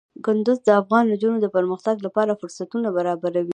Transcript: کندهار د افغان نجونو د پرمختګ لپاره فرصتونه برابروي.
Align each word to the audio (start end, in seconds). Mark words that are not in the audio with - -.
کندهار 0.25 0.59
د 0.67 0.69
افغان 0.81 1.03
نجونو 1.13 1.37
د 1.41 1.47
پرمختګ 1.55 1.95
لپاره 2.05 2.37
فرصتونه 2.41 2.87
برابروي. 2.97 3.49